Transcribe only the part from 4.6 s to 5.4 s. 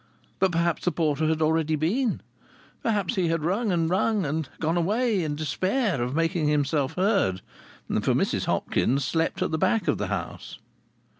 away in